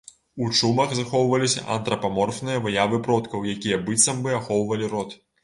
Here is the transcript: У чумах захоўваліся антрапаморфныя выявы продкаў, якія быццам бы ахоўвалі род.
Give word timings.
У 0.43 0.45
чумах 0.59 0.95
захоўваліся 0.99 1.65
антрапаморфныя 1.75 2.63
выявы 2.65 3.01
продкаў, 3.09 3.47
якія 3.53 3.81
быццам 3.85 4.25
бы 4.27 4.35
ахоўвалі 4.41 4.93
род. 4.97 5.17